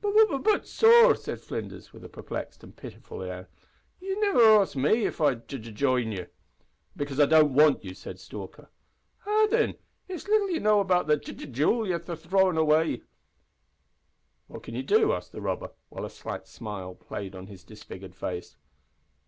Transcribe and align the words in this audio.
"B 0.00 0.10
b 0.12 0.38
but, 0.38 0.66
sor," 0.66 1.14
said 1.14 1.40
Flinders, 1.40 1.92
with 1.92 2.02
a 2.04 2.08
perplexed 2.08 2.64
and 2.64 2.76
pitiful 2.76 3.22
air. 3.22 3.48
"Ye 4.00 4.16
niver 4.18 4.60
axed 4.60 4.74
me 4.74 5.06
if 5.06 5.20
I'd 5.20 5.46
j 5.46 5.56
j 5.58 5.70
jine 5.70 6.10
ye." 6.10 6.26
"Because 6.96 7.20
I 7.20 7.26
don't 7.26 7.54
want 7.54 7.84
you," 7.84 7.94
said 7.94 8.18
Stalker. 8.18 8.70
"Ah! 9.24 9.46
thin, 9.50 9.76
it's 10.08 10.26
little 10.26 10.50
ye 10.50 10.58
know 10.58 10.82
th 10.82 11.06
the 11.06 11.16
j 11.16 11.32
j 11.32 11.46
jewel 11.46 11.86
ye're 11.86 12.00
th 12.00 12.18
throwin' 12.18 12.56
away." 12.56 13.02
"What 14.48 14.64
can 14.64 14.74
you 14.74 14.82
do?" 14.82 15.12
asked 15.12 15.30
the 15.30 15.40
robber, 15.40 15.70
while 15.90 16.04
a 16.04 16.10
slight 16.10 16.48
smile 16.48 16.96
played 16.96 17.36
on 17.36 17.46
his 17.46 17.62
disfigured 17.62 18.16
face. 18.16 18.56